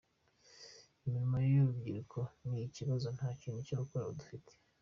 [1.05, 4.51] Imirimo ku rubyiruko ni ikibazo, nta kintu cyo gukora dufite.